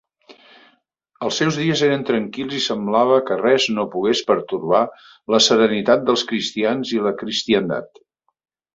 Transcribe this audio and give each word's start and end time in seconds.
Els 1.27 1.35
seus 1.41 1.59
dies 1.63 1.83
eren 1.87 2.05
tranquils 2.07 2.55
i 2.61 2.63
semblava 2.69 3.21
que 3.29 3.39
res 3.43 3.69
no 3.77 3.87
pogués 3.93 4.25
pertorbar 4.33 4.83
la 5.37 5.43
serenitat 5.51 6.11
dels 6.11 6.29
cristians 6.33 6.99
i 6.99 7.07
la 7.09 7.17
cristiandat. 7.25 8.07